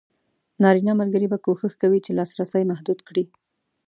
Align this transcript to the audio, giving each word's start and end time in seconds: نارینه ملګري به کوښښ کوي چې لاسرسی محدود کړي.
نارینه 0.63 0.93
ملګري 1.01 1.27
به 1.31 1.37
کوښښ 1.45 1.73
کوي 1.81 1.99
چې 2.05 2.11
لاسرسی 2.17 2.63
محدود 2.71 2.99
کړي. 3.07 3.23